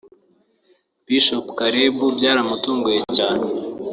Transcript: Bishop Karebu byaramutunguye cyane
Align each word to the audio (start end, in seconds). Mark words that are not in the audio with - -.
Bishop 1.05 1.45
Karebu 1.57 2.05
byaramutunguye 2.17 3.01
cyane 3.17 3.45